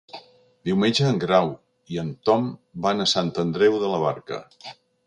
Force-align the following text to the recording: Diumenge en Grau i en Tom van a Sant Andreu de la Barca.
Diumenge 0.69 1.05
en 1.09 1.19
Grau 1.25 1.51
i 1.97 2.01
en 2.05 2.11
Tom 2.31 2.49
van 2.87 3.05
a 3.07 3.11
Sant 3.17 3.31
Andreu 3.47 3.79
de 3.87 3.95
la 3.97 4.03
Barca. 4.09 4.43